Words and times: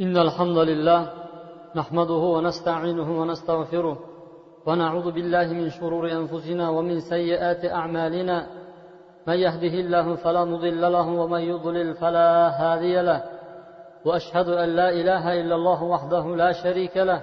إن 0.00 0.16
الحمد 0.16 0.58
لله 0.58 1.12
نحمده 1.76 2.14
ونستعينه 2.14 3.20
ونستغفره 3.20 3.98
ونعوذ 4.66 5.10
بالله 5.12 5.46
من 5.52 5.70
شرور 5.70 6.12
أنفسنا 6.12 6.70
ومن 6.70 7.00
سيئات 7.00 7.64
أعمالنا 7.64 8.46
من 9.26 9.34
يهده 9.34 9.74
الله 9.84 10.16
فلا 10.16 10.44
مضل 10.44 10.92
له 10.92 11.08
ومن 11.08 11.40
يضلل 11.40 11.94
فلا 11.94 12.48
هادي 12.60 13.02
له 13.02 13.22
وأشهد 14.04 14.48
أن 14.48 14.68
لا 14.68 14.88
إله 14.90 15.40
إلا 15.40 15.54
الله 15.54 15.82
وحده 15.82 16.36
لا 16.36 16.52
شريك 16.52 16.96
له 16.96 17.22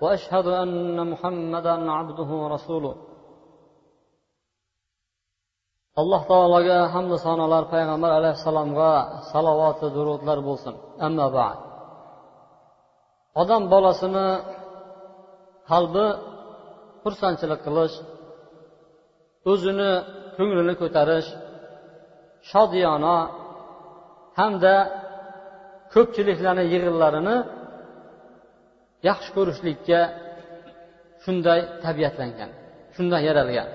وأشهد 0.00 0.46
أن 0.46 1.10
محمدا 1.10 1.92
عبده 1.92 2.30
ورسوله. 2.42 2.94
alloh 6.02 6.22
taologa 6.32 6.78
hamda 6.94 7.16
sanolar 7.26 7.64
payg'ambar 7.74 8.10
alayhissalomga 8.18 8.92
salovati 9.32 9.86
durudlar 9.96 10.38
bo'lsin 10.48 10.74
amma 11.06 11.26
ba'd 11.38 11.67
odam 13.42 13.62
bolasini 13.72 14.28
qalbi 15.70 16.06
xursandchilik 17.02 17.60
qilish 17.66 17.96
o'zini 19.50 19.92
ko'nglini 20.36 20.74
ko'tarish 20.82 21.28
shodiyona 22.50 23.16
hamda 24.38 24.74
ko'pchiliklarni 25.94 26.64
yig'inlarini 26.72 27.36
yaxshi 29.08 29.30
ko'rishlikka 29.36 30.00
shunday 31.24 31.60
tabiatlangan 31.84 32.50
shundan 32.94 33.20
yaralgan. 33.28 33.68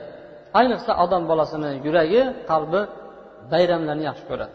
Ayniqsa 0.59 0.91
odam 1.03 1.23
bolasini 1.31 1.71
yuragi 1.85 2.21
qalbi 2.51 2.81
bayramlarni 3.53 4.03
yaxshi 4.09 4.25
ko'radi. 4.29 4.53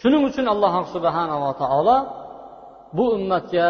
Shuning 0.00 0.22
uchun 0.30 0.46
alloh 0.54 0.74
subhanava 0.94 1.50
taolo 1.62 1.96
bu 2.96 3.04
ummatga 3.16 3.66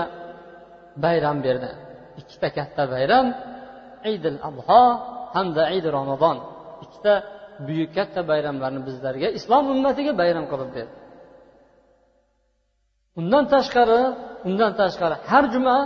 bayram 1.05 1.39
berdi. 1.47 1.71
Ikkita 2.20 2.48
katta 2.59 2.83
bayram 2.95 3.27
idil 4.12 4.39
adho 4.48 4.83
hamda 5.34 5.62
idi 5.77 5.89
ramazon 5.98 6.37
ikkita 6.84 7.15
buyuk 7.67 7.91
katta 7.98 8.20
bayramlarni 8.31 8.81
bizlarga 8.89 9.28
islom 9.39 9.65
ummatiga 9.75 10.12
bayram 10.23 10.45
qilib 10.53 10.70
berdi. 10.77 10.95
Undan 13.20 13.45
tashqari 13.55 14.00
undan 14.48 14.73
tashqari 14.81 15.17
har 15.31 15.45
juma 15.55 15.77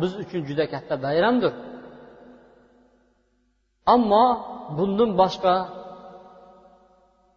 biz 0.00 0.12
uchun 0.22 0.40
juda 0.48 0.64
katta 0.74 0.94
bayramdir. 1.06 1.52
Ammo 3.94 4.26
bundan 4.76 5.10
boshqa 5.20 5.54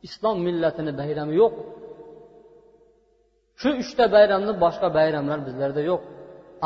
islom 0.07 0.37
millatini 0.47 0.91
bayrami 1.01 1.33
yo'q. 1.41 1.53
Shu 3.61 3.69
uchta 3.81 4.05
bayramni 4.15 4.53
boshqa 4.63 4.87
bayramlar 4.97 5.39
bizlarda 5.47 5.81
yo'q. 5.89 6.01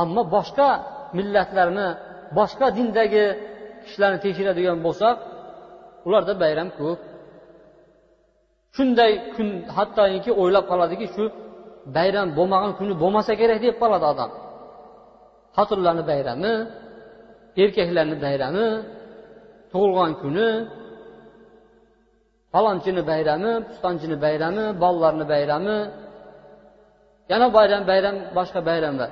Ammo 0.01 0.21
boshqa 0.35 0.67
millatlarni 1.17 1.87
boshqa 2.37 2.65
dindagi 2.77 3.25
kishilarni 3.83 4.19
tekshiradigan 4.25 4.77
bo'lsak 4.85 5.15
ularda 6.07 6.33
bayram 6.43 6.69
ko'p. 6.79 6.99
Shunday 8.75 9.11
kun 9.35 9.47
hattoki 9.75 10.31
o'ylab 10.41 10.65
qoladiki 10.71 11.05
shu 11.15 11.23
bayram 11.97 12.27
bo'lmagan 12.37 12.71
kuni 12.79 12.93
bo'lmasa 13.03 13.31
kerak 13.41 13.59
deb 13.65 13.75
qoladi 13.81 14.05
odam. 14.13 14.31
Xotinlarni 15.57 16.03
bayrami 16.11 16.53
erkaklarni 17.63 18.15
bayrami 18.25 18.67
tug'ilgan 19.71 20.11
kuni 20.21 20.49
falonchini 22.53 23.01
bayrami 23.11 23.51
pistonchini 23.67 24.17
bayrami 24.25 24.65
bolalarni 24.81 25.25
bayrami 25.33 25.77
yana 27.31 27.47
bayram 27.57 27.81
bayram 27.89 28.15
boshqa 28.37 28.59
bayramlar. 28.69 29.09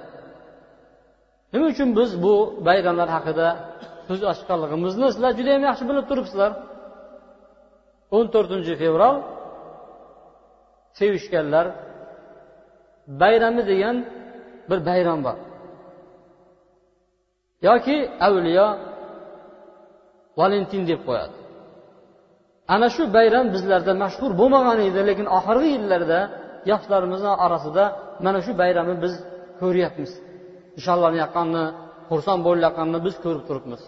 Nima 1.53 1.65
uchun 1.73 1.89
biz 1.99 2.11
bu 2.23 2.33
bayramlar 2.67 3.09
haqida 3.15 3.47
so'z 4.07 4.21
ochganligimizni 4.31 5.05
sizlar 5.13 5.31
juda 5.39 5.51
yam 5.55 5.63
yaxshi 5.69 5.83
bilib 5.89 6.05
turibsizlar? 6.09 6.51
O'n 8.15 8.25
to'rtinchi 8.33 8.73
fevral 8.81 9.15
sevishganlar 10.99 11.65
bayrami 13.21 13.63
degan 13.71 13.95
bir 14.69 14.79
bayram 14.89 15.19
bor. 15.27 15.37
Yoki 17.67 17.97
avliyo 18.27 18.67
valentin 20.39 20.83
deb 20.89 21.01
qo'yadi. 21.07 21.35
Ana 22.73 22.87
shu 22.95 23.03
bayram 23.17 23.45
bizlarda 23.55 23.93
mashhur 24.03 24.31
bo'lmagan 24.41 24.79
edi 24.87 25.01
lekin 25.09 25.27
oxirgi 25.37 25.69
yillarda 25.75 26.19
yoshlarimizni 26.71 27.33
orasida 27.45 27.85
mana 28.25 28.39
shu 28.45 28.51
bayramni 28.61 28.95
biz 29.03 29.13
ko'ryapmiz. 29.61 30.11
Nishonlanayotganini 30.77 31.65
xursand 32.09 32.41
bo'layotganini 32.47 32.99
biz 33.07 33.15
ko'rib 33.23 33.43
turibmiz. 33.49 33.81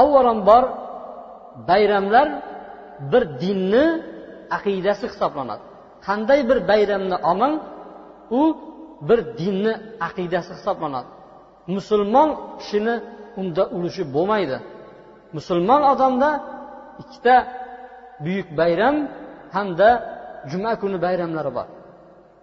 Avvalambor 0.00 0.64
bayramlar 1.70 2.28
bir 3.12 3.22
dinni 3.42 3.84
aqidasi 4.56 5.04
hisoblanadi. 5.12 5.64
Qanday 6.06 6.40
bir 6.48 6.58
bayramni 6.70 7.16
olmang 7.30 7.54
u 8.40 8.42
bir 9.08 9.20
dinni 9.40 9.72
aqidasi 10.08 10.50
hisoblanadi. 10.58 11.08
Musulmon 11.76 12.28
kishini 12.60 12.94
unda 13.40 13.62
ulushi 13.76 14.02
bo'lmaydi. 14.14 14.56
Musulmon 15.36 15.82
odamda 15.92 16.30
ikkita 17.02 17.34
buyuk 18.24 18.48
bayram 18.60 18.96
hamda 19.56 19.88
juma 20.50 20.72
kuni 20.80 20.98
bayramlari 21.06 21.50
bor. 21.58 21.66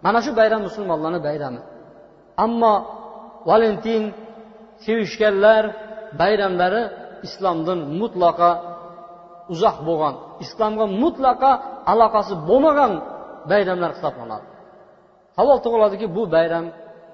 Mana 0.04 0.18
shu 0.24 0.30
bayram 0.40 0.60
musulmonlarni 0.68 1.20
bayrami. 1.28 1.60
Ammo 2.44 2.74
valentin 3.50 4.02
sevishganlar 4.84 5.64
bayramlari 6.20 6.82
islomdan 7.26 7.80
mutlaqo 8.00 8.50
uzoq 9.52 9.76
bo'lgan 9.88 10.14
islomga 10.44 10.86
mutlaqo 11.02 11.52
aloqasi 11.92 12.34
bo'lmagan 12.48 12.92
bayramlar 13.50 13.90
hisoblanadi. 13.96 14.46
Savol 15.36 15.58
tug'iladiki 15.64 16.06
bu 16.16 16.22
bayram 16.36 16.66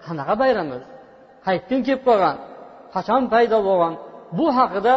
qanaqa 0.06 0.34
bayram 0.42 0.66
o'zi 0.76 0.86
qayerdan 1.46 1.80
kelib 1.86 2.02
qolgan 2.08 2.36
qachon 2.94 3.22
paydo 3.32 3.58
bo'lgan? 3.68 3.94
Bu 4.38 4.46
haqida 4.58 4.94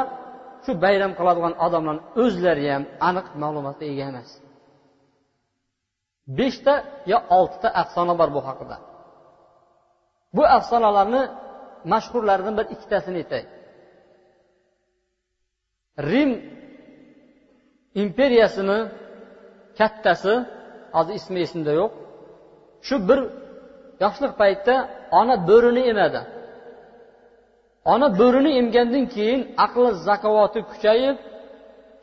shu 0.65 0.71
bayram 0.85 1.11
qiladigan 1.19 1.53
odamlarni 1.65 2.01
o'zlari 2.23 2.65
ham 2.73 2.83
aniq 3.09 3.27
ma'lumotga 3.41 3.85
ega 3.93 4.05
emas. 4.11 4.29
Beshta 6.27 6.73
yo 7.11 7.17
oltita 7.37 7.69
afsona 7.81 8.13
bor 8.19 8.29
bu 8.35 8.41
haqida. 8.47 8.77
Bu 10.35 10.43
afsonalarni 10.57 11.21
mashhurlaridan 11.91 12.53
bir 12.59 12.65
ikkitasini 12.73 13.17
aytay. 13.21 13.43
Rim 16.11 16.31
imperiyasini 18.03 18.79
kattasi 19.79 20.33
hozir 20.95 21.13
ismi 21.19 21.39
esimda 21.45 21.71
yo'q 21.79 21.91
shu 22.87 22.95
bir 23.09 23.19
yoshlik 24.03 24.33
paytida 24.41 24.75
ona 25.19 25.35
bo'rini 25.49 25.83
emadi. 25.91 26.21
Ona 27.93 28.07
bo'rini 28.19 28.51
emgandan 28.61 29.05
keyin 29.15 29.41
aqli 29.65 29.89
zakovati 30.07 30.59
kuchayib 30.71 31.17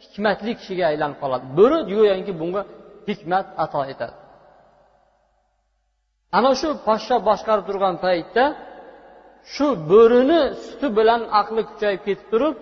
hikmatli 0.04 0.53
kishiga 0.59 0.84
aylanib 0.93 1.19
qoladi. 1.22 1.44
Bo'ri 1.59 1.78
go'yoki 1.91 2.33
bunga 2.41 2.62
hikmat 3.08 3.46
ato 3.64 3.82
etadi. 3.92 4.14
Ana 6.38 6.50
shu 6.60 6.68
podsho 6.86 7.16
boshqarib 7.28 7.64
turgan 7.68 7.96
paytda 8.04 8.44
shu 9.54 9.66
bo'rini 9.90 10.40
suti 10.64 10.88
bilan 10.98 11.20
aqli 11.41 11.62
kuchayib 11.70 12.00
ketib 12.06 12.26
turib 12.32 12.56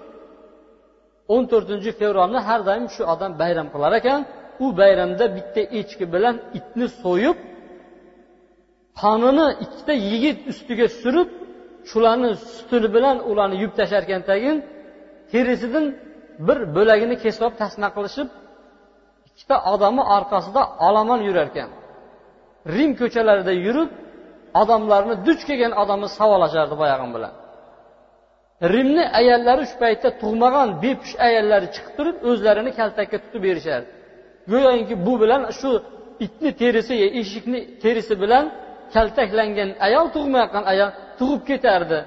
o'n 1.35 1.43
to'rtinchi 1.53 1.91
fevralni 2.01 2.41
har 2.49 2.61
doim 2.69 2.87
shu 2.95 3.03
odam 3.15 3.33
bayram 3.43 3.69
qilar 3.75 3.93
ekan. 4.01 4.21
U 4.65 4.67
bayramda 4.81 5.25
bitta 5.37 5.63
echki 5.81 6.05
bilan 6.15 6.37
itni 6.59 6.87
so'yib 7.03 7.39
qonini 9.01 9.47
ikkita 9.65 9.95
yigit 10.11 10.39
ustiga 10.53 10.87
surib 11.01 11.29
shularni 11.91 12.31
sutini 12.55 12.89
bilan 12.97 13.17
ularni 13.31 13.57
yuvib 13.63 13.75
tashlarkan 13.81 14.23
tagin 14.31 14.57
terisidan 15.33 15.87
bir 16.47 16.59
bo'lagini 16.77 17.17
kesib 17.25 17.43
olib 17.47 17.57
tasma 17.63 17.89
qilishib 17.97 18.29
ikkita 19.41 19.57
odami 19.73 20.03
orqasida 20.17 20.63
olomon 20.87 21.21
yurar 21.29 21.49
ekan 21.53 21.71
rim 22.77 22.91
ko'chalarida 23.01 23.53
yurib 23.67 23.91
odamlarni 24.63 25.15
duch 25.27 25.43
kelgan 25.49 25.73
odamni 25.83 26.09
savolashardi 26.19 26.75
boyag'i 26.83 27.09
bilan. 27.17 27.33
Rimni 28.75 29.05
ayollari 29.21 29.65
shu 29.71 29.77
paytda 29.85 30.09
tug'magan 30.23 30.69
bepush 30.83 31.15
ayollari 31.27 31.67
chiqib 31.75 31.93
turib 31.99 32.17
o'zlarini 32.31 32.71
kaltakka 32.79 33.19
tutib 33.25 33.43
berishardi. 33.47 33.89
Go'yoki 34.53 34.95
bu 35.07 35.15
bilan 35.23 35.43
shu 35.61 35.71
itni 36.25 36.51
terisi 36.63 36.95
e, 37.07 37.09
eshikni 37.21 37.61
terisi 37.83 38.15
bilan 38.23 38.45
kaltaklangan 38.95 39.71
ayol 39.87 40.07
tug'mayotgan 40.17 40.65
ayol 40.73 40.91
tug'ib 41.19 41.43
ketardi. 41.51 41.99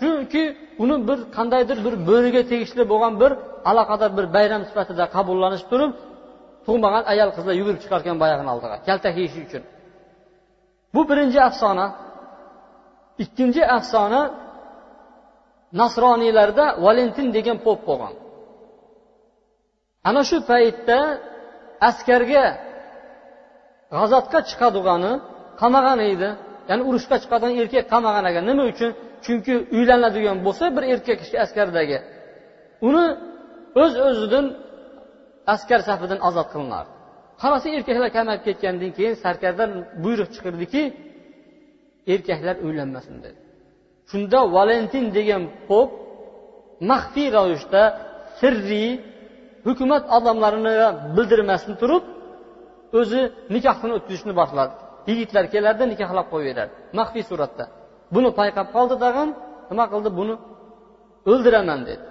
Chunki 0.00 0.42
uni 0.82 0.96
bir 1.08 1.18
qandaydir 1.36 1.78
bir 1.86 1.94
bo'riga 2.08 2.42
tegishli 2.52 2.82
bo'lgan 2.92 3.14
bir 3.22 3.32
aloqador 3.70 4.10
bir 4.18 4.26
bayram 4.36 4.62
sifatida 4.68 5.04
qabullanish 5.16 5.64
turib 5.70 5.92
tug'magan 6.68 7.04
ayol 7.12 7.30
qizlar 7.36 7.54
yugurib 7.60 7.80
chiqarkan 7.84 8.16
boyag'ini 8.22 8.50
oldiga. 8.54 8.76
Kaltak 8.88 9.14
yeyish 9.20 9.36
uchun. 9.46 9.62
Bu 10.94 11.00
birinchi 11.10 11.40
afsona. 11.48 11.86
Ikkinchi 13.24 13.62
afsona 13.76 14.22
nasroniylarda 15.80 16.64
valentin 16.84 17.28
degan 17.36 17.58
pop 17.66 17.80
bo'lgan. 17.88 18.14
Ana 20.08 20.22
shu 20.28 20.36
paytda 20.50 20.98
askarga 21.88 22.46
g'azotga 23.94 24.40
chiqadigani 24.50 25.12
qamagan 25.60 26.00
edi. 26.12 26.28
Ya'ni 26.68 26.82
urushga 26.88 27.16
chiqadigan 27.22 27.54
erkak 27.62 27.84
qamagan 27.94 28.24
ekan. 28.30 28.44
Nima 28.50 28.64
uchun? 28.72 28.90
Chunki 29.24 29.54
uylanadigan 29.76 30.36
bo'lsa 30.46 30.64
bir 30.76 30.84
erkak 30.92 31.16
kishi 31.22 31.36
askardagi. 31.44 31.98
Uni 32.88 33.04
o'z 33.82 33.92
öz 34.08 34.16
o'zidan 34.16 34.44
askar 35.54 35.80
safidan 35.88 36.20
ozod 36.28 36.48
qilinardi 36.54 36.92
hammasi 37.42 37.66
erkaklar 37.76 38.10
kamayib 38.16 38.42
ketgandan 38.48 38.90
keyin 38.98 39.14
sarkardan 39.24 39.70
buyruq 40.04 40.28
chiqirdiki 40.34 40.82
erkaklar 42.14 42.56
uylanmasin 42.66 43.16
dedi. 43.24 43.38
Shunda 44.10 44.40
valentin 44.56 45.04
degan 45.16 45.42
pop 45.68 45.90
maxfiy 46.90 47.28
ravishda 47.36 47.82
sirriy 48.40 48.90
hukumat 49.66 50.04
odamlarini 50.16 50.74
bildirmasdan 51.16 51.74
turib 51.82 52.04
o'zi 53.00 53.20
nikohini 53.54 53.92
o'tkazishni 53.98 54.32
boshladi. 54.40 54.74
Yigitlar 55.10 55.44
kelardi 55.54 55.84
nikohlab 55.92 56.26
qo'yaveradi 56.32 56.72
maxfiy 56.98 57.24
suratda. 57.30 57.64
Buni 58.14 58.30
payqab 58.40 58.68
qoldi 58.76 58.96
tag'in 59.04 59.28
nima 59.70 59.84
qildi? 59.92 60.10
Buni 60.18 60.34
o'ldiraman 61.30 61.80
dedi. 61.88 62.04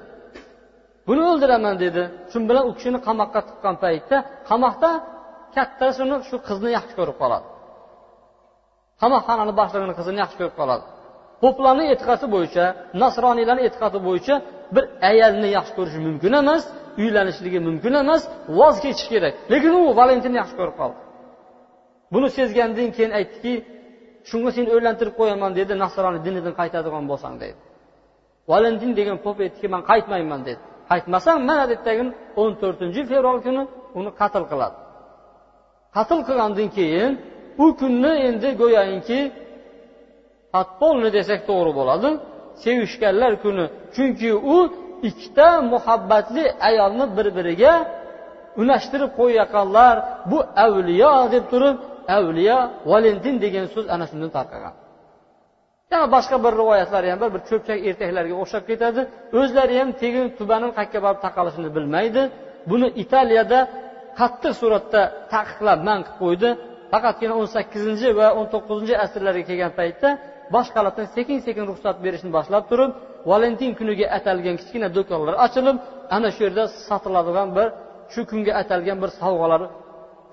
Buni 1.07 1.21
o'ldiraman 1.31 1.75
dedi. 1.83 2.04
Shu 2.31 2.38
bilan 2.50 2.63
u 2.69 2.71
kishini 2.77 3.00
qamoqqa 3.07 3.39
tiqqan 3.50 3.75
paytda 3.83 4.18
qamoqda 4.50 4.89
kattasi 5.56 6.00
uni 6.06 6.18
shu 6.30 6.36
qizni 6.48 6.69
yaxshi 6.77 6.94
ko'rib 7.00 7.18
qoladi. 7.21 7.48
Qamoqxonani 9.01 9.54
boshlig'ini 9.59 9.94
qizini 10.00 10.19
yaxshi 10.24 10.38
ko'rib 10.42 10.56
qoladi. 10.62 10.86
Poplarni 11.44 11.86
e'tiqodi 11.94 12.27
bo'yicha 12.36 12.65
nasroniylarni 13.04 13.63
e'tiqodi 13.68 14.00
bo'yicha 14.07 14.36
bir 14.75 14.83
ayolni 15.12 15.50
yaxshi 15.57 15.74
ko'rishi 15.77 16.00
mumkin 16.07 16.33
emas 16.42 16.63
uylanishligi 17.04 17.59
mumkin 17.68 17.94
emas 18.04 18.21
voz 18.59 18.75
kechish 18.83 19.07
kerak. 19.13 19.33
Lekin 19.51 19.71
u 19.80 19.81
valentinni 20.00 20.38
yaxshi 20.42 20.56
ko'rib 20.59 20.75
qoldi. 20.81 21.00
Buni 22.13 22.27
sezgandan 22.38 22.89
keyin 22.95 23.12
aytdiki 23.19 23.54
shunga 24.30 24.50
seni 24.56 24.69
o'ylantirib 24.75 25.15
qo'yaman 25.19 25.51
dedi 25.59 25.74
nasroniy 25.83 26.21
dinidan 26.27 26.54
qaytadigan 26.59 27.04
bo'lsang 27.12 27.36
dedi. 27.44 27.57
Valentin 28.51 28.92
degan 29.00 29.18
pop 29.25 29.38
aytdiki 29.45 29.68
man 29.74 29.81
qaytmayman 29.92 30.42
dedi. 30.50 30.62
Aytmasam 30.94 31.38
mana 31.50 31.63
ertagi 31.75 32.04
o'n 32.42 32.51
to'rtinchi 32.62 33.01
fevral 33.12 33.38
kuni 33.45 33.63
uni 34.00 34.12
qatl 34.19 34.44
qiladi. 34.51 34.78
Qatl 35.95 36.19
qilgandan 36.28 36.69
keyin 36.78 37.12
u 37.63 37.66
kunni 37.80 38.13
endi 38.28 38.50
go'yoki 38.62 39.19
atpolni 40.62 41.10
desak 41.18 41.39
to'g'ri 41.50 41.72
bo'ladi. 41.80 42.10
Sevishganlar 42.63 43.34
kuni. 43.44 43.66
Chunki 43.95 44.30
u 44.56 44.57
ikkita 45.10 45.50
muhabbatli 45.74 46.44
ayolni 46.69 47.06
bir 47.18 47.28
biriga 47.38 47.74
unashtirib 48.62 49.12
qo'yayotganlar. 49.19 49.95
Bu 50.31 50.40
avliyo 50.66 51.13
deb 51.33 51.45
turib 51.51 51.78
avliyo 52.18 52.57
valentin 52.92 53.36
degan 53.44 53.66
so'z 53.74 53.86
ana 53.94 54.06
shundan 54.10 54.31
tarqagan. 54.38 54.74
Yana 55.92 56.07
boshqa 56.16 56.38
bir 56.45 56.54
rivoyatlar 56.62 57.04
ham 57.12 57.19
bor. 57.24 57.30
Bir 57.36 57.42
cho'pchak 57.50 57.80
erkaklarga 57.89 58.36
o'xshab 58.44 58.63
ketadi. 58.69 59.01
O'zlari 59.39 59.75
ham 59.80 59.89
tegin 60.01 60.25
tubanin 60.39 60.72
qayerga 60.78 61.00
borib 61.06 61.19
taqalishini 61.25 61.69
bilmaydi. 61.78 62.22
Buni 62.72 62.88
italiyada 63.04 63.60
qattiq 64.19 64.54
suratda 64.62 65.01
taqiqlab 65.34 65.80
man 65.89 66.00
qilib 66.06 66.18
qo'ydi. 66.24 66.50
Faqatgina 66.94 67.34
o'n 67.42 67.48
sakkizinchi 67.56 68.07
va 68.19 68.28
o'n 68.39 68.45
to'qqizinchi 68.54 68.95
asrlarga 69.06 69.44
kelgan 69.50 69.72
paytda 69.80 70.10
boshqalardan 70.56 71.07
sekin 71.16 71.38
sekin 71.48 71.63
ruxsat 71.72 71.95
berishni 72.06 72.30
boshlab 72.38 72.63
turib 72.72 72.92
valentin 73.31 73.72
kuniga 73.80 74.06
atalgan 74.18 74.56
kichkina 74.62 74.88
do'konlar 74.98 75.36
ochilib 75.45 75.78
ana 76.16 76.30
shu 76.36 76.42
yerda 76.48 76.63
sotiladigan 76.88 77.50
bir 77.57 77.68
shu 78.13 78.22
kunga 78.31 78.54
atalgan 78.62 78.98
bir 79.04 79.10
sovg'alar 79.22 79.62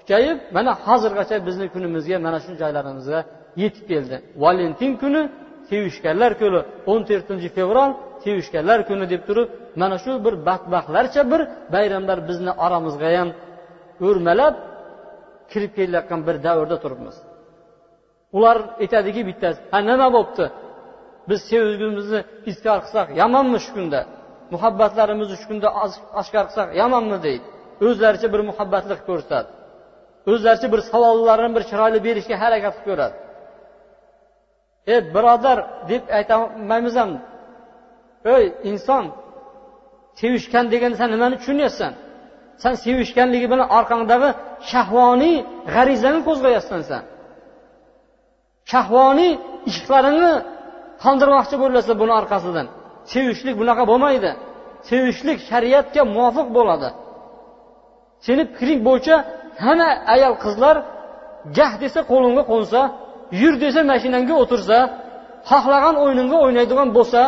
kuchayib 0.00 0.38
mana 0.56 0.72
hozirgacha 0.86 1.36
bizni 1.48 1.66
kunimizga 1.74 2.16
mana 2.26 2.38
shu 2.44 2.52
joylarimizga 2.62 3.20
yetib 3.62 3.84
keldi. 3.92 4.16
Valentin 4.44 4.92
kuni 5.02 5.22
sevishganlar 5.70 6.32
kuni 6.40 6.60
o'n 6.92 7.00
to'rtinchi 7.08 7.48
fevral 7.56 7.90
sevishganlar 8.24 8.78
kuni 8.88 9.04
deb 9.12 9.22
turib 9.28 9.48
mana 9.80 9.96
shu 10.04 10.12
bir 10.24 10.34
badbaxtlarcha 10.48 11.22
bir 11.32 11.40
bayramlar 11.74 12.18
bizni 12.28 12.52
oramizga 12.64 13.08
ham 13.18 13.28
o'rmalab 14.06 14.54
kirib 15.50 15.72
kelayotgan 15.78 16.20
bir 16.28 16.36
davrda 16.46 16.76
turibmiz. 16.84 17.16
Ular 18.36 18.56
aytadiki 18.82 19.22
bittasi 19.30 19.58
ha 19.72 19.78
nima 19.90 20.08
bo'libdi 20.16 20.44
biz 21.28 21.40
sevgimizni 21.50 22.20
izkor 22.50 22.78
qilsak 22.84 23.06
yomonmi 23.22 23.58
shu 23.64 23.70
kunda? 23.76 24.00
Muhabbatlarimizni 24.54 25.36
shu 25.40 25.46
kunda 25.50 25.68
oshkor 26.20 26.44
qilsak 26.48 26.68
yomonmi 26.82 27.18
deydi. 27.26 27.46
O'zlaricha 27.86 28.28
bir 28.34 28.40
muhabbatlik 28.50 29.00
ko'rsatadi 29.08 29.50
o'zlaricha 30.32 30.68
bir 30.74 30.80
savollarni 30.90 31.50
bir 31.56 31.62
chiroyli 31.70 31.98
berishga 32.06 32.36
harakat 32.44 32.74
qilib 32.76 32.86
ko'radi. 32.88 33.14
Ey 34.92 35.00
birodar 35.14 35.58
deb 35.90 36.02
aytolmaymiz 36.18 36.94
ham. 37.00 37.10
Ey 38.34 38.44
inson 38.70 39.04
sevishgan 40.20 40.64
deganda 40.72 40.96
san 41.00 41.08
nimani 41.14 41.36
tushunyapsan? 41.40 41.92
San 42.62 42.74
sevishganligi 42.84 43.46
bilan 43.52 43.68
orqangdagi 43.78 44.28
shahvoniy 44.70 45.36
g'arizani 45.74 46.20
qo'zg'ayapsan 46.28 46.80
san 46.90 47.02
shahvoniy 48.70 49.32
ishqlarini 49.70 50.32
qondirmoqchi 51.04 51.56
bo'lyapsan 51.62 51.96
buni 52.02 52.12
orqasidan. 52.20 52.66
Sevishlik 53.12 53.54
bunaqa 53.60 53.84
bo'lmaydi. 53.90 54.30
Sevishlik 54.88 55.38
shariatga 55.50 56.02
muvofiq 56.14 56.48
bo'ladi. 56.58 56.88
Seni 58.26 58.42
fikring 58.52 58.80
bo'yicha 58.88 59.16
hamma 59.64 59.88
ayol 60.14 60.34
qizlar 60.44 60.76
gah 61.58 61.72
desa 61.82 62.00
qo'lingga 62.10 62.44
qo'nsa 62.52 62.80
yur 63.42 63.54
desa 63.64 63.80
mashinangga 63.92 64.34
o'tirsa 64.42 64.78
xohlagan 65.50 65.94
o'yiningga 66.04 66.36
o'ynaydigan 66.44 66.88
bo'lsa 66.96 67.20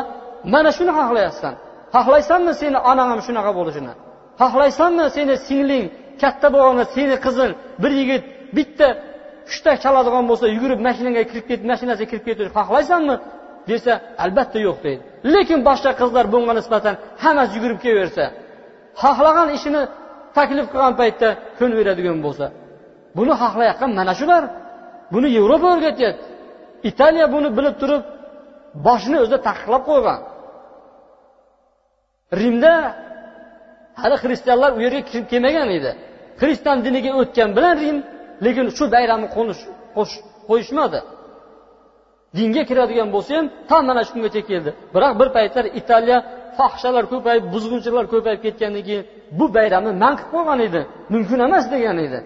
mana 0.55 0.71
shuni 0.77 0.93
xohlayapsan. 0.99 1.55
Xohlaysanmi 1.95 2.53
seni 2.61 2.79
onang 2.91 3.09
ham 3.13 3.21
shunaqa 3.27 3.53
bo'lishini? 3.59 3.93
Xohlaysanmi 4.41 5.05
seni 5.17 5.35
singling 5.47 5.85
katta 6.23 6.49
bo'lganda 6.55 6.85
seni 6.97 7.17
qizing 7.25 7.53
bir 7.83 7.93
yigit 8.01 8.23
bitta 8.57 8.89
hushtak 9.49 9.77
chaladigan 9.85 10.25
bo'lsa 10.31 10.47
yugurib 10.55 10.81
mashinaga 10.89 11.23
kirib 11.31 11.45
ketib 11.51 11.67
mashinasiga 11.73 12.09
kirib 12.11 12.25
ketishni 12.29 12.53
xohlaysanmi? 12.59 13.17
Desa 13.71 13.93
albatta 14.25 14.59
yo'q 14.67 14.79
deydi. 14.87 15.03
Lekin 15.35 15.61
boshqa 15.69 15.91
qizlar 16.01 16.25
bunga 16.35 16.53
nisbatan 16.59 16.95
hammasi 17.23 17.53
yugurib 17.57 17.79
kelaversa 17.85 18.25
xohlagan 19.03 19.49
ishini 19.57 19.83
taklif 20.37 20.67
qilgan 20.73 20.95
paytda 21.01 21.29
ko'naveradigan 21.59 22.19
bo'lsa 22.27 22.47
buni 23.19 23.35
xohlayotgan 23.43 23.91
mana 23.99 24.15
shular. 24.21 24.43
Buni 25.13 25.29
yevropa 25.39 25.67
o'rgatyapti. 25.75 26.25
Italiya 26.91 27.27
buni 27.35 27.49
bilib 27.59 27.77
turib 27.83 28.03
boshini 28.87 29.17
o'zida 29.23 29.39
taqiqlab 29.49 29.83
qo'ygan. 29.91 30.21
Rimda 32.41 32.75
hali 34.03 34.17
xristianlar 34.23 34.71
u 34.77 34.79
yerga 34.85 35.01
kirib 35.09 35.27
kelmagan 35.33 35.69
edi. 35.79 35.91
Xristian 36.41 36.79
diniga 36.87 37.11
o'tgan 37.21 37.51
bilan 37.57 37.75
rim 37.83 37.99
lekin 38.45 38.67
shu 38.77 38.85
bayramni 38.95 39.29
qo'yishmadi. 40.49 41.01
Dinga 42.37 42.63
kiradigan 42.71 43.09
bo'lsa 43.15 43.31
ham 43.39 43.47
tam 43.71 43.83
mana 43.89 44.03
shu 44.07 44.13
kungacha 44.17 44.43
keldi. 44.51 44.71
Biroq 44.95 45.13
bir 45.21 45.29
paytlar 45.37 45.65
italiya 45.81 46.19
fohishalar 46.59 47.05
ko'payib 47.13 47.45
buzg'unchilar 47.55 48.05
ko'payib 48.13 48.41
ketgandan 48.47 48.83
keyin 48.89 49.05
bu 49.39 49.45
bayramni 49.57 49.93
man 50.03 50.15
qilib 50.19 50.31
qo'ygan 50.35 50.61
edi. 50.69 50.81
Mumkin 51.15 51.39
emas 51.47 51.65
degan 51.75 51.97
edi. 52.07 52.19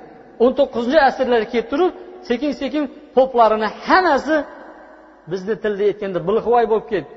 O'n 0.44 0.52
to'qqizinchi 0.58 1.00
asrlarga 1.08 1.48
kelib 1.54 1.68
turib 1.72 1.92
sekin 2.28 2.52
sekin 2.60 2.84
poplarini 3.16 3.68
hammasi 3.86 4.36
bizni 5.30 5.54
tilda 5.62 5.82
aytganda 5.90 6.18
bilg'ivoy 6.28 6.64
bo'lib 6.72 6.86
ketdi 6.92 7.12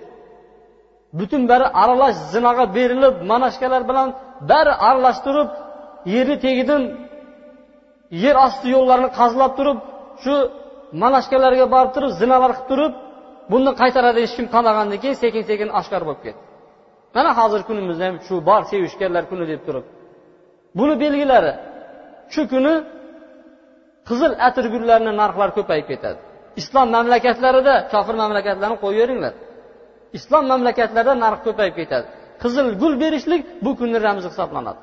butun 1.20 1.42
bari 1.52 1.66
aralash 1.84 2.18
zinoga 2.34 2.66
berilib 2.78 3.16
manashkalar 3.32 3.82
bilan 3.90 4.08
bari 4.52 4.74
aralashtirib 4.90 5.50
yerni 6.14 6.36
tagidan 6.46 6.82
yer 8.24 8.36
osti 8.46 8.68
yo'llarini 8.76 9.10
qazilab 9.20 9.52
turib 9.60 9.78
shu 10.24 10.34
manashkalarga 11.04 11.66
borib 11.76 11.92
turib 11.96 12.12
zinolar 12.22 12.52
qilib 12.56 12.68
turib 12.72 12.94
buni 13.52 13.72
qaytaradi 13.82 14.20
hech 14.24 14.34
kim 14.38 14.46
qamagandan 14.56 14.98
keyin 15.04 15.18
sekin 15.24 15.44
sekin 15.50 15.70
oshkor 15.80 16.02
bo'lib 16.08 16.22
ketdi 16.28 16.42
mana 17.16 17.32
hozirgi 17.40 17.66
kunimizda 17.70 18.04
ham 18.10 18.18
shu 18.28 18.36
bor 18.50 18.62
sevishganlar 18.72 19.24
kuni 19.32 19.46
deb 19.52 19.62
turib. 19.68 19.86
Buni 20.78 20.94
belgilari 21.04 21.54
shu 22.34 22.42
kuni 22.54 22.74
qizil 24.10 24.32
atirgullarni 24.48 25.12
narxlari 25.22 25.54
ko'payib 25.58 25.88
ketadi. 25.92 26.20
Islom 26.62 26.88
mamlakatlarida 26.96 27.76
kofir 27.94 28.16
mamlakatlarni 28.24 28.78
qo'yaveringlar 28.86 29.34
islom 30.18 30.44
mamlakatlarida 30.52 31.16
narx 31.26 31.40
ko'payib 31.48 31.76
ketadi. 31.80 32.08
Qizil 32.44 32.68
gul 32.82 32.94
berishlik 33.04 33.42
bu 33.66 33.72
kunni 33.80 33.98
ramzi 34.06 34.28
hisoblanadi. 34.32 34.82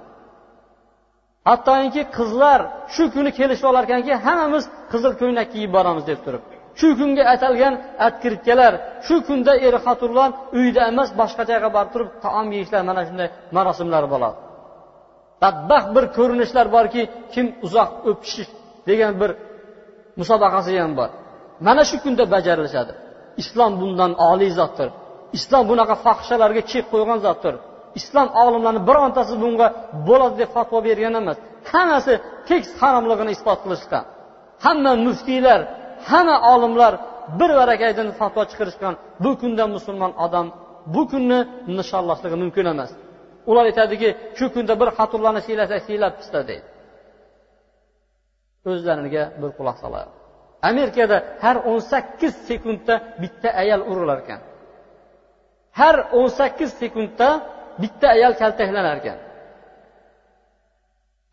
Hattoki 1.48 2.02
qizlar 2.16 2.60
shu 2.94 3.04
kuni 3.14 3.30
kelishib 3.38 3.66
olar 3.70 3.82
ekanki 3.88 4.12
hammamiz 4.26 4.64
qizil 4.92 5.12
ko'ylak 5.20 5.48
kiyib 5.54 5.70
boramiz 5.76 6.04
deb 6.10 6.20
turib. 6.26 6.42
Shu 6.80 6.88
kunga 6.98 7.24
atalgan 7.34 7.74
atkirtkalar 8.06 8.72
shu 9.06 9.16
kunda 9.28 9.52
er 9.66 9.74
xotinlar 9.86 10.30
uyda 10.58 10.82
emas 10.92 11.10
boshqa 11.20 11.42
joyga 11.50 11.68
borib 11.76 11.90
turib 11.94 12.08
taom 12.24 12.46
yeyishlar 12.54 12.82
mana 12.90 13.02
shunday 13.08 13.28
marosimlar 13.56 14.04
bo'ladi. 14.12 14.36
Badbaxt 15.42 15.90
bir 15.96 16.04
ko'rinishlar 16.16 16.66
borki 16.76 17.02
kim 17.34 17.46
uzoq 17.66 17.90
o'pishish 18.10 18.50
degan 18.88 19.12
bir 19.20 19.30
musobaqasi 20.20 20.72
ham 20.82 20.92
bor. 20.98 21.10
Mana 21.66 21.82
shu 21.90 21.96
kunda 22.04 22.24
bajarilishadi. 22.34 22.92
Islom 23.42 23.72
bundan 23.80 24.12
oliy 24.30 24.52
zotdir. 24.60 24.88
Islom 25.38 25.64
bunaqa 25.70 25.94
fohishalarga 26.04 26.62
chek 26.72 26.84
qo'ygan 26.92 27.18
zotdir. 27.26 27.54
Islom 28.00 28.28
olimlarini 28.42 28.82
birontasi 28.88 29.34
bunga 29.42 29.66
bo'ladi 30.08 30.36
deb 30.42 30.50
fatvo 30.56 30.78
bergan 30.88 31.14
emas. 31.20 31.38
Hammasi 31.72 32.14
tekis 32.48 32.70
haromligini 32.80 33.30
isbot 33.36 33.58
qilishgan. 33.64 34.04
Hamma 34.64 34.92
muftiylar 35.06 35.60
hamma 36.10 36.36
olimlar 36.52 36.92
bir 37.40 37.50
barakaydan 37.60 38.08
fatvo 38.20 38.42
chiqarishgan. 38.50 38.94
Bu 39.24 39.30
kunda 39.40 39.64
musulmon 39.76 40.12
odam 40.24 40.46
bu 40.94 41.02
kunni 41.10 41.40
nishonlashligi 41.78 42.36
mumkin 42.42 42.66
emas. 42.72 42.90
Ular 43.50 43.64
aytadiki 43.70 44.08
shu 44.38 44.46
kunda 44.54 44.74
bir 44.80 44.88
xotinlarni 44.98 45.40
siylasak 45.46 45.80
siylab 45.88 46.14
pista 46.20 46.40
deydi. 46.48 46.66
O'zlariga 48.68 49.24
bir 49.40 49.50
quloq 49.58 49.76
soladi. 49.84 50.10
Amerikada 50.70 51.16
har 51.44 51.56
o'n 51.70 51.80
sakkiz 51.92 52.34
sekundda 52.48 52.94
bitta 53.22 53.48
ayol 53.62 53.82
urilar 53.90 54.18
ekan. 54.24 54.40
Har 55.80 55.96
o'n 56.18 56.28
sakkiz 56.38 56.70
sekundda 56.80 57.28
bitta 57.82 58.06
ayol 58.16 58.32
kaltaklanar 58.42 58.96
ekan. 59.00 59.18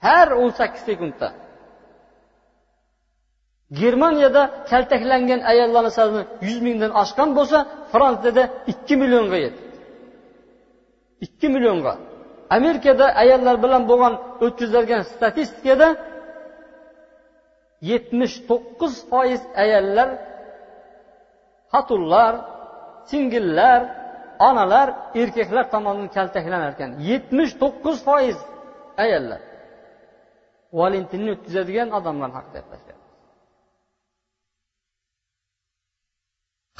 Har 0.05 0.27
o'n 0.41 0.51
sakkiz 0.59 0.83
sekundda. 0.89 1.29
Germaniyada 3.79 4.43
kaltaklangan 4.71 5.41
ayollarni 5.51 5.91
soni 5.97 6.21
yuz 6.47 6.59
mingdan 6.67 6.91
oshgan 7.01 7.29
bo'lsa 7.37 7.59
fransiyada 7.91 8.43
ikki 8.71 8.95
millionga 9.01 9.37
yetdi. 9.45 9.61
Ikki 11.25 11.47
millionga. 11.55 11.93
Amerikada 12.57 13.05
ayollar 13.23 13.55
bilan 13.63 13.83
bo'lgan 13.89 14.13
o'tkazilgan 14.45 15.01
statistikada 15.13 15.87
yetmish 17.91 18.35
to'qqiz 18.49 18.93
foiz 19.11 19.41
ayollar 19.63 20.09
xotinlar 21.73 22.33
singillar 23.09 23.81
onalar 24.49 24.87
erkaklar 25.21 25.65
tomonidan 25.73 26.09
kaltaklanar 26.17 26.69
ekan 26.75 26.91
yetmish 27.09 27.53
to'qqiz 27.61 27.97
foiz 28.07 28.37
ayollar. 29.03 29.41
Valentinni 30.79 31.29
o'tkazadigan 31.35 31.89
odamlar 31.97 32.29
haqida 32.37 32.57
gaplashyapmiz 32.59 33.07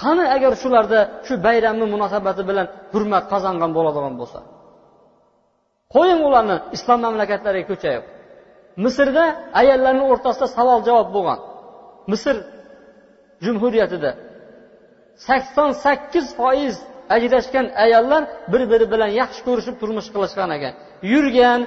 qani 0.02 0.26
agar 0.36 0.52
shularda 0.62 1.00
shu 1.28 1.34
bayramni 1.48 1.86
munosabati 1.94 2.44
bilan 2.50 2.68
hurmat 2.94 3.24
qozongan 3.34 3.72
bo'ladigan 3.78 4.16
bo'lsa? 4.22 4.40
Qo'ying 5.96 6.22
ularni 6.28 6.56
islom 6.76 7.00
mamlakatlariga 7.06 7.68
ko'chayib. 7.72 8.04
Misrda 8.84 9.26
ayollarni 9.62 10.04
o'rtasida 10.12 10.48
savol 10.58 10.80
javob 10.88 11.10
bo'lgan. 11.16 11.40
Misr 12.12 12.36
jumhuriyatida 13.46 14.12
sakson 15.28 15.72
sakkiz 15.86 16.28
foiz 16.40 16.76
ajrashgan 17.16 17.66
ayollar 17.86 18.24
bir 18.52 18.62
biri 18.72 18.86
bilan 18.94 19.12
yaxshi 19.22 19.42
ko'rishib 19.48 19.76
turmush 19.82 20.10
qilishgan 20.14 20.50
ekan. 20.58 20.74
Yurgan 21.14 21.60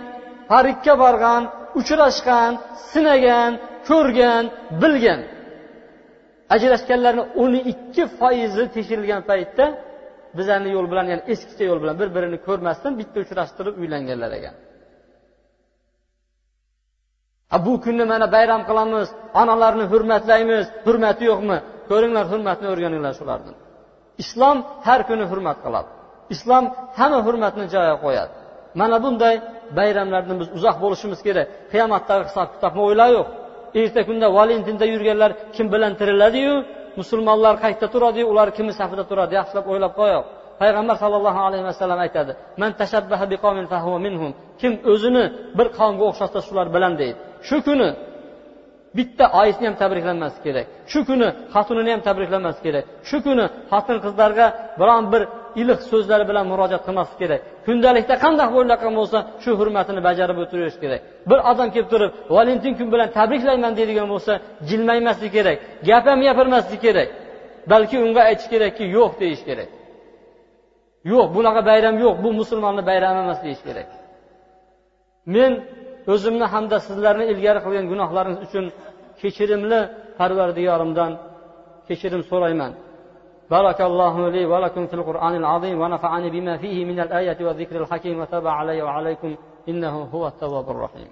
parikka 0.50 0.94
borgan 1.02 1.42
uchrashgan 1.80 2.52
sinagan 2.90 3.52
ko'rgan 3.88 4.44
bilgan. 4.82 5.20
Ajrashganlarni 6.54 7.22
o'n 7.42 7.52
ikki 7.72 8.04
foizi 8.18 8.64
tekshirilgan 8.74 9.22
paytda 9.30 9.64
bizani 10.38 10.68
yo'l 10.76 10.86
bilan 10.92 11.06
ya'ni 11.12 11.22
eskicha 11.32 11.64
yo'l 11.70 11.80
bilan 11.82 11.96
bir 12.00 12.08
birini 12.16 12.38
ko'rmasdan 12.46 12.92
bitta 13.00 13.16
uchrashtirib 13.24 13.74
uylanganlar 13.82 14.32
ekan. 14.38 14.54
Bu 17.66 17.72
kunni 17.84 18.04
mana 18.12 18.26
bayram 18.34 18.62
qilamiz 18.68 19.08
onalarni 19.40 19.84
hurmatlaymiz. 19.92 20.64
Hurmati 20.86 21.22
yo'qmi? 21.30 21.56
Ko'ringlar 21.90 22.24
hurmatni 22.32 22.66
o'rganinglar 22.72 23.14
shulardan. 23.20 23.54
Islom 24.22 24.56
har 24.86 25.00
kuni 25.08 25.24
hurmat 25.30 25.58
qiladi. 25.64 25.90
Islom 26.34 26.64
hamma 26.98 27.20
hurmatni 27.26 27.64
joyiga 27.74 27.96
qo'yadi. 28.04 28.32
Mana 28.80 28.96
bunday 29.04 29.34
bayramlardan 29.78 30.36
biz 30.42 30.48
uzoq 30.58 30.76
bo'lishimiz 30.84 31.20
kerak. 31.26 31.46
Qiyomatdagi 31.72 32.22
hisob 32.28 32.48
kitobni 32.54 32.82
o'ylar 32.88 33.08
yo'q 33.18 33.28
erta 33.80 34.00
kunda 34.08 34.26
valentinda 34.38 34.84
yurganlar 34.94 35.30
kim 35.56 35.66
bilan 35.74 35.92
tiriladiyu? 36.00 36.54
Musulmonlar 37.00 37.54
qayerda 37.62 37.86
turadiyu? 37.94 38.26
Ular 38.32 38.48
kimni 38.56 38.72
safida 38.80 39.04
turadi? 39.10 39.32
Yaxshilab 39.40 39.66
o'ylab 39.72 39.92
qo'yoq 40.00 40.24
payg'ambar 40.60 40.96
sallallohu 41.02 41.40
alayhi 41.48 41.64
vasallam 41.70 41.98
aytadi 42.06 42.32
man 42.62 42.70
tashabbaha 42.80 43.26
minhum. 44.06 44.30
Kim 44.60 44.72
o'zini 44.92 45.24
bir 45.58 45.66
qavmga 45.78 46.04
o'xshatsa 46.10 46.40
shular 46.46 46.66
bilan 46.76 46.92
deydi. 47.00 47.18
Shu 47.48 47.56
kuni 47.66 47.88
bitta 48.98 49.24
oyisini 49.40 49.66
ham 49.68 49.76
tabriklanmasi 49.82 50.38
kerak. 50.46 50.66
Shu 50.92 51.00
kuni 51.08 51.28
xotinini 51.54 51.90
ham 51.94 52.02
tabriklanmasi 52.08 52.60
kerak. 52.66 52.84
Shu 53.08 53.16
kuni 53.26 53.44
xotin 53.72 53.98
qizlarga 54.04 54.46
biron 54.80 55.04
bir 55.12 55.22
iliq 55.60 55.80
so'zlari 55.90 56.24
bilan 56.30 56.44
murojaat 56.52 56.82
qilmaslik 56.86 57.18
kerak. 57.22 57.40
Kundalikda 57.66 58.14
qanday 58.24 58.48
bo'layotgan 58.54 58.94
bo'lsa 59.00 59.18
shu 59.42 59.50
hurmatini 59.60 60.00
bajarib 60.08 60.38
o'tirish 60.44 60.76
kerak. 60.82 61.00
Bir 61.30 61.38
odam 61.50 61.68
kelib 61.74 61.88
turib 61.92 62.10
valentin 62.36 62.72
kun 62.78 62.88
bilan 62.94 63.08
tabriklayman 63.18 63.72
deydigan 63.78 64.08
bo'lsa 64.12 64.32
jilmaymaslik 64.68 65.32
kerak 65.36 65.56
gap 65.88 66.04
ham 66.10 66.18
gapirmaslik 66.26 66.80
kerak 66.86 67.08
balki 67.72 67.96
unga 68.06 68.22
aytish 68.30 68.48
kerakki 68.52 68.84
yo'q 68.96 69.12
deyish 69.22 69.44
kerak. 69.48 69.68
yo'q 71.11 71.27
bunaqa 71.37 71.61
bayram 71.69 71.95
yo'q 72.05 72.17
bu 72.25 72.29
musulmonni 72.39 72.83
bayrami 72.89 73.19
emas 73.25 73.39
deyish 73.45 73.61
kerak 73.67 73.89
men 75.35 75.51
o'zimni 76.13 76.45
hamda 76.53 76.77
sizlarni 76.87 77.25
ilgari 77.33 77.59
qilgan 77.65 77.85
gunohlaringiz 77.91 78.39
uchun 78.47 78.65
kechirimli 79.21 79.79
parvardigorimdan 80.19 81.11
kechirim 81.87 82.23
so'rayman 82.31 82.73
بارك 83.55 83.79
الله 83.81 84.15
لي 84.29 84.43
ولكم 84.45 84.83
في 84.87 84.93
القرآن 84.93 85.35
العظيم 85.35 85.81
ونفعني 85.81 86.29
بما 86.35 86.57
فيه 86.57 86.85
من 86.85 86.99
الآية 86.99 87.37
والذكر 87.45 87.75
الحكيم 87.81 88.19
وتاب 88.19 88.47
علي 88.47 88.81
وعليكم 88.81 89.35
إنه 89.69 89.95
هو 90.03 90.27
التواب 90.27 90.69
الرحيم 90.69 91.09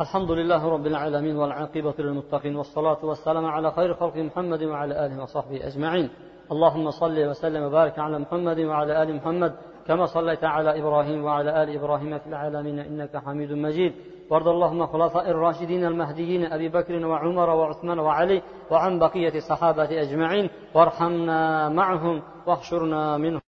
الحمد 0.00 0.30
لله 0.30 0.68
رب 0.68 0.86
العالمين 0.86 1.36
والعاقبة 1.36 1.94
للمتقين 1.98 2.56
والصلاة 2.56 2.98
والسلام 3.02 3.46
على 3.46 3.70
خير 3.70 3.94
خلق 3.94 4.16
محمد 4.16 4.62
وعلى 4.62 5.06
آله 5.06 5.22
وصحبه 5.22 5.66
أجمعين. 5.66 6.10
اللهم 6.52 6.90
صل 6.90 7.28
وسلم 7.28 7.62
وبارك 7.62 7.98
على 7.98 8.18
محمد 8.18 8.60
وعلى 8.60 9.02
آل 9.02 9.16
محمد 9.16 9.54
كما 9.86 10.06
صليت 10.06 10.44
على 10.44 10.80
إبراهيم 10.80 11.24
وعلى 11.24 11.62
آل 11.62 11.76
إبراهيم 11.76 12.18
في 12.18 12.26
العالمين 12.26 12.78
إنك 12.78 13.16
حميد 13.16 13.52
مجيد. 13.52 13.92
وارض 14.30 14.48
اللهم 14.48 14.86
خلفاء 14.86 15.30
الراشدين 15.30 15.84
المهديين 15.84 16.52
أبي 16.52 16.68
بكر 16.68 17.06
وعمر 17.06 17.50
وعثمان 17.50 17.98
وعلي 17.98 18.42
وعن 18.70 18.98
بقية 18.98 19.34
الصحابة 19.34 20.02
أجمعين. 20.02 20.50
وارحمنا 20.74 21.68
معهم 21.68 22.22
واحشرنا 22.46 23.16
منهم. 23.16 23.40